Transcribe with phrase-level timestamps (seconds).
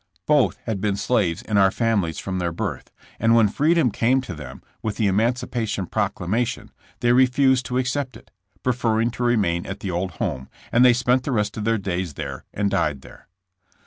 [0.25, 4.33] Both had been slaves in our families from their birth, and when freedom came to
[4.33, 8.31] them with the Emancipation Proclamation they refused to accept it,
[8.63, 12.15] preferring to remain at the old home, and they spent the rest of their days
[12.15, 13.27] there and died there.